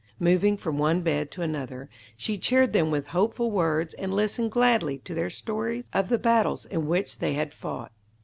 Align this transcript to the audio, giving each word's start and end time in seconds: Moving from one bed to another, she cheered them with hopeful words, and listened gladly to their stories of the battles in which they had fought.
Moving 0.19 0.57
from 0.57 0.79
one 0.79 1.01
bed 1.03 1.29
to 1.29 1.43
another, 1.43 1.87
she 2.17 2.39
cheered 2.39 2.73
them 2.73 2.89
with 2.89 3.09
hopeful 3.09 3.51
words, 3.51 3.93
and 3.93 4.11
listened 4.11 4.49
gladly 4.49 4.97
to 4.97 5.13
their 5.13 5.29
stories 5.29 5.85
of 5.93 6.09
the 6.09 6.17
battles 6.17 6.65
in 6.65 6.87
which 6.87 7.19
they 7.19 7.35
had 7.35 7.53
fought. 7.53 7.91